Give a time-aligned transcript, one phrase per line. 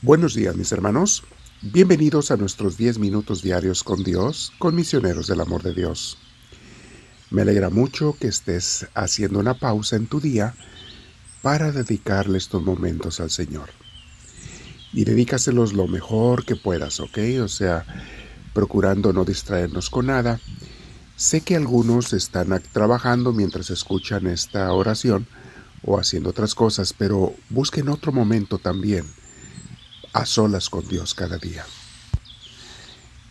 [0.00, 1.24] Buenos días mis hermanos,
[1.60, 6.18] bienvenidos a nuestros 10 minutos diarios con Dios, con misioneros del amor de Dios.
[7.32, 10.54] Me alegra mucho que estés haciendo una pausa en tu día
[11.42, 13.70] para dedicarle estos momentos al Señor.
[14.92, 17.18] Y dedícaselos lo mejor que puedas, ¿ok?
[17.42, 17.84] O sea,
[18.54, 20.38] procurando no distraernos con nada.
[21.16, 25.26] Sé que algunos están trabajando mientras escuchan esta oración
[25.82, 29.04] o haciendo otras cosas, pero busquen otro momento también
[30.12, 31.64] a solas con Dios cada día.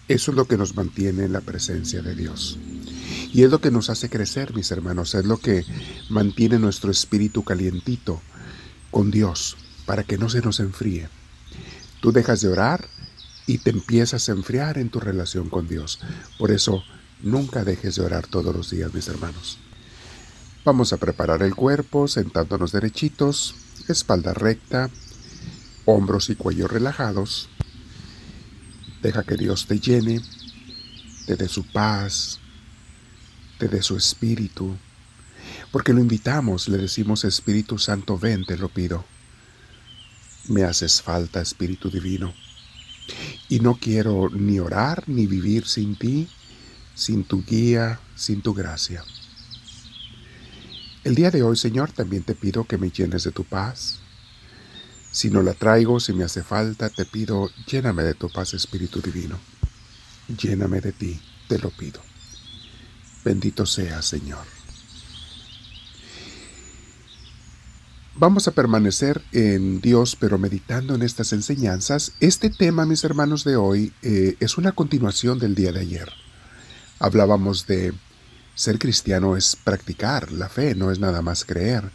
[0.07, 2.57] Eso es lo que nos mantiene en la presencia de Dios.
[3.33, 5.65] Y es lo que nos hace crecer, mis hermanos, es lo que
[6.09, 8.21] mantiene nuestro espíritu calientito
[8.89, 11.09] con Dios, para que no se nos enfríe.
[11.99, 12.87] Tú dejas de orar
[13.47, 15.99] y te empiezas a enfriar en tu relación con Dios.
[16.37, 16.83] Por eso,
[17.21, 19.57] nunca dejes de orar todos los días, mis hermanos.
[20.63, 23.55] Vamos a preparar el cuerpo sentándonos derechitos,
[23.87, 24.89] espalda recta,
[25.87, 27.49] hombros y cuello relajados.
[29.01, 30.21] Deja que Dios te llene,
[31.25, 32.39] te dé su paz,
[33.57, 34.75] te dé su espíritu.
[35.71, 39.05] Porque lo invitamos, le decimos Espíritu Santo, ven, te lo pido.
[40.49, 42.33] Me haces falta, Espíritu Divino.
[43.47, 46.27] Y no quiero ni orar ni vivir sin ti,
[46.95, 49.03] sin tu guía, sin tu gracia.
[51.05, 54.01] El día de hoy, Señor, también te pido que me llenes de tu paz,
[55.17, 59.01] si no la traigo, si me hace falta, te pido, lléname de tu paz, Espíritu
[59.01, 59.39] Divino.
[60.27, 61.99] Lléname de ti, te lo pido.
[63.25, 64.45] Bendito sea, Señor.
[68.13, 72.11] Vamos a permanecer en Dios, pero meditando en estas enseñanzas.
[72.19, 76.11] Este tema, mis hermanos, de hoy eh, es una continuación del día de ayer.
[76.99, 77.91] Hablábamos de
[78.53, 81.89] ser cristiano es practicar la fe, no es nada más creer.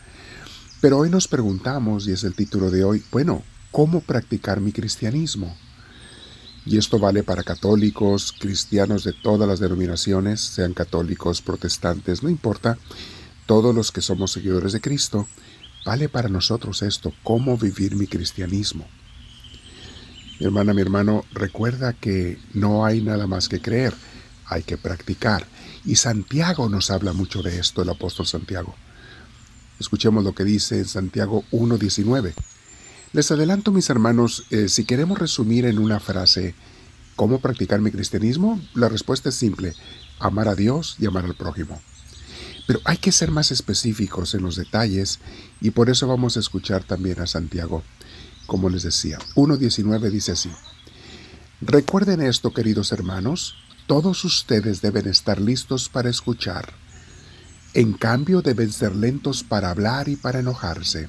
[0.82, 5.56] Pero hoy nos preguntamos, y es el título de hoy, bueno, ¿cómo practicar mi cristianismo?
[6.66, 12.78] Y esto vale para católicos, cristianos de todas las denominaciones, sean católicos, protestantes, no importa,
[13.46, 15.28] todos los que somos seguidores de Cristo,
[15.86, 18.84] vale para nosotros esto, cómo vivir mi cristianismo.
[20.40, 23.94] Mi hermana, mi hermano, recuerda que no hay nada más que creer,
[24.46, 25.46] hay que practicar.
[25.84, 28.74] Y Santiago nos habla mucho de esto, el apóstol Santiago.
[29.82, 32.34] Escuchemos lo que dice en Santiago 1.19.
[33.12, 36.54] Les adelanto, mis hermanos, eh, si queremos resumir en una frase
[37.16, 39.74] cómo practicar mi cristianismo, la respuesta es simple,
[40.20, 41.82] amar a Dios y amar al prójimo.
[42.68, 45.18] Pero hay que ser más específicos en los detalles
[45.60, 47.82] y por eso vamos a escuchar también a Santiago.
[48.46, 50.50] Como les decía, 1.19 dice así,
[51.60, 53.56] Recuerden esto, queridos hermanos,
[53.88, 56.72] todos ustedes deben estar listos para escuchar
[57.74, 61.08] en cambio deben ser lentos para hablar y para enojarse.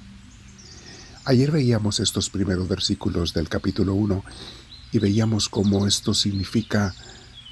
[1.26, 4.24] Ayer veíamos estos primeros versículos del capítulo 1
[4.92, 6.94] y veíamos cómo esto significa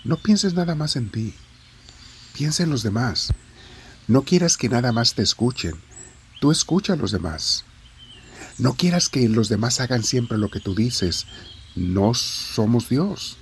[0.04, 1.36] no pienses nada más en ti,
[2.34, 3.34] piensa en los demás.
[4.08, 5.76] No quieras que nada más te escuchen,
[6.40, 7.66] tú escucha a los demás.
[8.58, 11.28] No quieras que los demás hagan siempre lo que tú dices,
[11.76, 13.38] no somos Dios.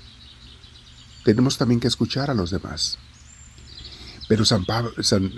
[1.24, 2.98] Tenemos también que escuchar a los demás.
[4.30, 4.64] Pero San,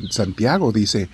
[0.10, 1.10] Santiago dice,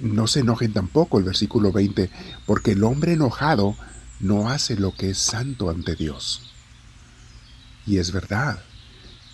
[0.00, 2.10] no se enojen tampoco, el versículo 20,
[2.46, 3.76] porque el hombre enojado
[4.18, 6.54] no hace lo que es santo ante Dios.
[7.86, 8.62] Y es verdad,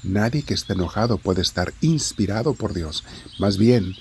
[0.02, 3.04] nadie que esté enojado puede estar inspirado por Dios.
[3.38, 3.94] Más bien,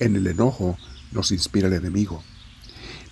[0.00, 0.76] en el enojo
[1.12, 2.24] nos inspira el enemigo.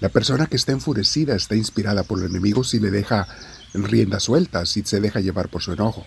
[0.01, 3.29] La persona que está enfurecida está inspirada por el enemigo si le deja
[3.73, 6.05] rienda suelta, si se deja llevar por su enojo.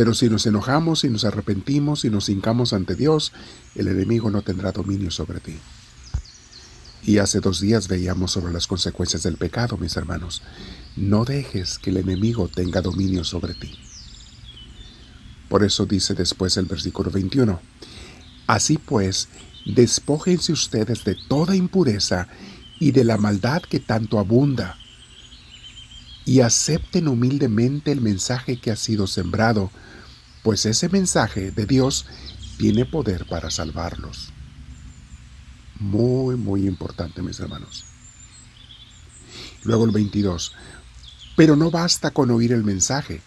[0.00, 3.34] Pero si nos enojamos y nos arrepentimos y nos hincamos ante Dios,
[3.74, 5.58] el enemigo no tendrá dominio sobre ti.
[7.02, 10.40] Y hace dos días veíamos sobre las consecuencias del pecado, mis hermanos.
[10.96, 13.78] No dejes que el enemigo tenga dominio sobre ti.
[15.50, 17.60] Por eso dice después el versículo 21.
[18.46, 19.28] Así pues,
[19.66, 22.26] despójense ustedes de toda impureza
[22.78, 24.78] y de la maldad que tanto abunda,
[26.24, 29.70] y acepten humildemente el mensaje que ha sido sembrado,
[30.42, 32.06] pues ese mensaje de Dios
[32.58, 34.32] tiene poder para salvarlos.
[35.78, 37.84] Muy, muy importante, mis hermanos.
[39.62, 40.52] Luego el 22.
[41.36, 43.22] Pero no basta con oír el mensaje.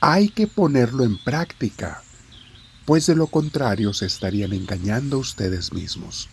[0.00, 2.02] Hay que ponerlo en práctica,
[2.84, 6.28] pues de lo contrario se estarían engañando ustedes mismos.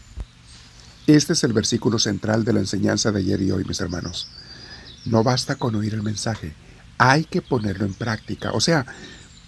[1.07, 4.27] Este es el versículo central de la enseñanza de ayer y hoy, mis hermanos.
[5.05, 6.53] No basta con oír el mensaje,
[6.97, 8.51] hay que ponerlo en práctica.
[8.51, 8.85] O sea,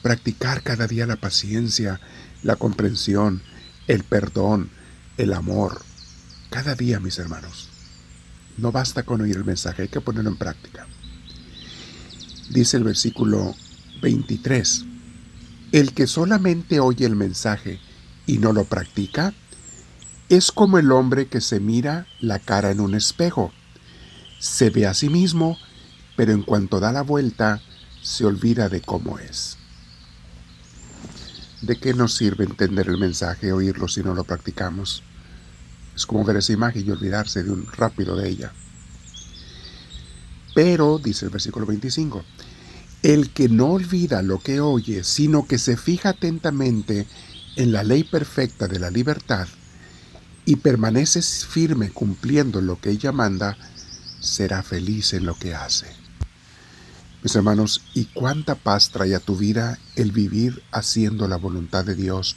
[0.02, 2.00] practicar cada día la paciencia,
[2.44, 3.42] la comprensión,
[3.88, 4.70] el perdón,
[5.18, 5.82] el amor.
[6.50, 7.70] Cada día, mis hermanos.
[8.58, 10.88] No basta con oír el mensaje, hay que ponerlo en práctica.
[12.50, 13.56] Dice el versículo
[14.02, 14.86] 23,
[15.72, 17.80] el que solamente oye el mensaje
[18.28, 19.34] y no lo practica,
[20.28, 23.52] es como el hombre que se mira la cara en un espejo.
[24.40, 25.58] Se ve a sí mismo,
[26.16, 27.62] pero en cuanto da la vuelta,
[28.02, 29.58] se olvida de cómo es.
[31.62, 35.04] ¿De qué nos sirve entender el mensaje, oírlo si no lo practicamos?
[35.96, 38.52] Es como ver esa imagen y olvidarse de un rápido de ella.
[40.56, 42.24] Pero, dice el versículo 25,
[43.04, 47.06] el que no olvida lo que oye, sino que se fija atentamente
[47.56, 49.48] en la ley perfecta de la libertad
[50.46, 53.56] y permanece firme cumpliendo lo que ella manda,
[54.20, 56.01] será feliz en lo que hace.
[57.24, 61.94] Mis hermanos, ¿y cuánta paz trae a tu vida el vivir haciendo la voluntad de
[61.94, 62.36] Dios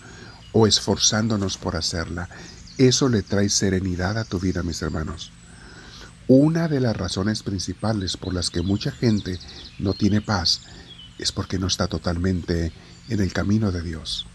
[0.52, 2.28] o esforzándonos por hacerla?
[2.76, 5.32] Eso le trae serenidad a tu vida, mis hermanos.
[6.28, 9.38] Una de las razones principales por las que mucha gente
[9.78, 10.60] no tiene paz
[11.18, 12.72] es porque no está totalmente
[13.08, 14.26] en el camino de Dios.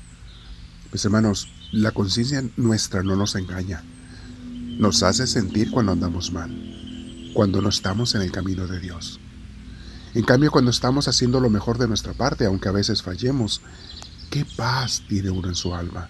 [0.92, 3.84] Mis hermanos, la conciencia nuestra no nos engaña.
[4.80, 6.50] Nos hace sentir cuando andamos mal,
[7.36, 9.19] cuando no estamos en el camino de Dios.
[10.19, 13.62] En cambio, cuando estamos haciendo lo mejor de nuestra parte, aunque a veces fallemos,
[14.30, 16.10] qué paz tiene uno en su alma.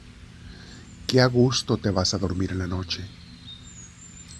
[1.05, 3.05] Qué a gusto te vas a dormir en la noche.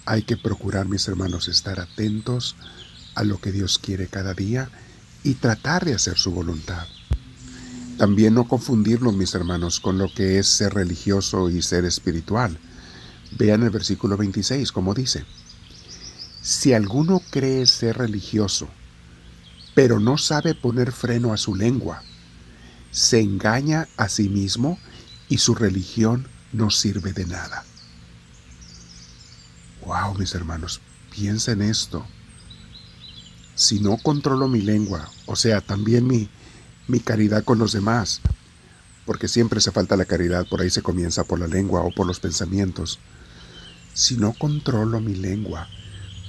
[0.06, 2.56] Hay que procurar, mis hermanos, estar atentos
[3.14, 4.68] a lo que Dios quiere cada día
[5.22, 6.88] y tratar de hacer su voluntad.
[7.96, 12.58] También no confundirnos, mis hermanos, con lo que es ser religioso y ser espiritual.
[13.38, 15.24] Vean el versículo 26, como dice,
[16.42, 18.68] si alguno cree ser religioso,
[19.82, 22.02] pero no sabe poner freno a su lengua.
[22.90, 24.78] Se engaña a sí mismo
[25.30, 27.64] y su religión no sirve de nada.
[29.86, 32.04] Wow, mis hermanos, piensa en esto.
[33.54, 36.28] Si no controlo mi lengua, o sea, también mi,
[36.86, 38.20] mi caridad con los demás,
[39.06, 42.06] porque siempre se falta la caridad, por ahí se comienza por la lengua o por
[42.06, 42.98] los pensamientos.
[43.94, 45.70] Si no controlo mi lengua,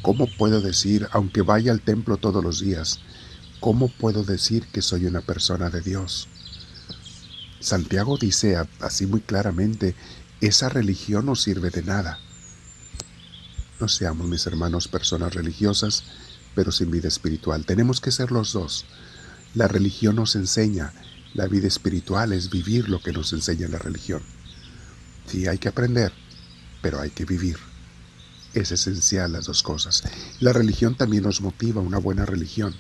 [0.02, 3.02] ¿cómo puedo decir, aunque vaya al templo todos los días,
[3.62, 6.28] ¿cómo puedo decir que soy una persona de Dios?
[7.62, 9.96] Santiago dice así muy claramente,
[10.42, 12.20] esa religión no sirve de nada.
[13.80, 16.04] No seamos, mis hermanos, personas religiosas,
[16.56, 17.66] pero sin vida espiritual.
[17.66, 18.86] Tenemos que ser los dos.
[19.54, 20.92] La religión nos enseña,
[21.36, 24.24] la vida espiritual es vivir lo que nos enseña la religión.
[25.28, 26.12] Sí, hay que aprender,
[26.82, 27.58] pero hay que vivir.
[28.56, 30.04] Es esencial las dos cosas.
[30.40, 32.76] La religión también nos motiva, una buena religión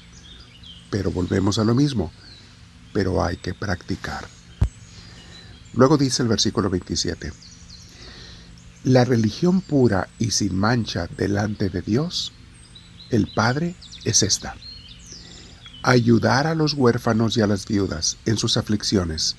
[0.91, 2.11] pero volvemos a lo mismo,
[2.93, 4.27] pero hay que practicar.
[5.73, 7.31] Luego dice el versículo 27,
[8.83, 12.33] la religión pura y sin mancha delante de Dios,
[13.09, 14.55] el Padre, es esta.
[15.83, 19.35] Ayudar a los huérfanos y a las viudas en sus aflicciones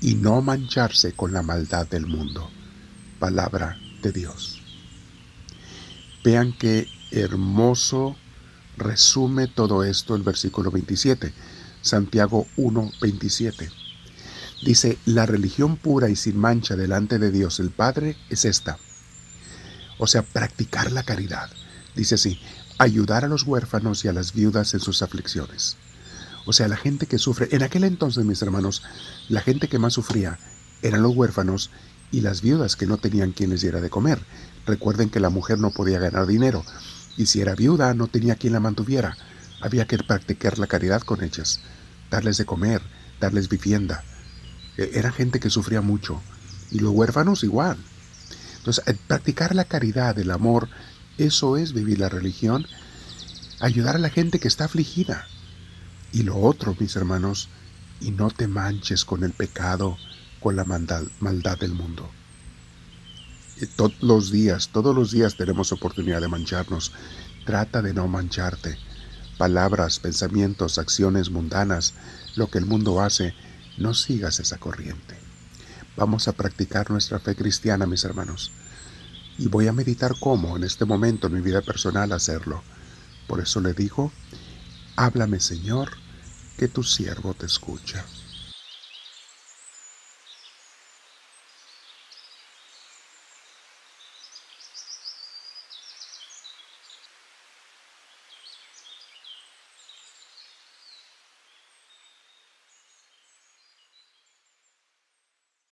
[0.00, 2.50] y no mancharse con la maldad del mundo.
[3.18, 4.60] Palabra de Dios.
[6.22, 8.16] Vean qué hermoso
[8.76, 11.32] resume todo esto el versículo 27,
[11.82, 13.70] Santiago 1, 27.
[14.64, 18.78] Dice, la religión pura y sin mancha delante de Dios el Padre es esta.
[19.98, 21.50] O sea, practicar la caridad.
[21.94, 22.40] Dice así,
[22.78, 25.76] ayudar a los huérfanos y a las viudas en sus aflicciones.
[26.46, 28.82] O sea, la gente que sufre, en aquel entonces, mis hermanos,
[29.28, 30.38] la gente que más sufría
[30.82, 31.70] eran los huérfanos
[32.10, 34.20] y las viudas que no tenían quien les diera de comer.
[34.66, 36.64] Recuerden que la mujer no podía ganar dinero,
[37.16, 39.16] y si era viuda no tenía quien la mantuviera.
[39.60, 41.60] Había que practicar la caridad con ellas,
[42.10, 42.82] darles de comer,
[43.20, 44.04] darles vivienda.
[44.76, 46.20] E, era gente que sufría mucho.
[46.70, 47.78] Y los huérfanos igual.
[48.58, 50.68] Entonces, eh, practicar la caridad, el amor,
[51.18, 52.66] eso es vivir la religión.
[53.60, 55.26] Ayudar a la gente que está afligida.
[56.12, 57.48] Y lo otro, mis hermanos,
[58.00, 59.96] y no te manches con el pecado,
[60.40, 62.10] con la maldad, maldad del mundo
[63.76, 66.92] todos los días, todos los días tenemos oportunidad de mancharnos.
[67.44, 68.78] Trata de no mancharte.
[69.38, 71.94] Palabras, pensamientos, acciones mundanas,
[72.36, 73.34] lo que el mundo hace,
[73.78, 75.18] no sigas esa corriente.
[75.96, 78.50] Vamos a practicar nuestra fe cristiana, mis hermanos.
[79.38, 82.62] Y voy a meditar cómo en este momento en mi vida personal hacerlo.
[83.26, 84.12] Por eso le digo,
[84.96, 85.90] háblame Señor,
[86.56, 88.04] que tu siervo te escucha.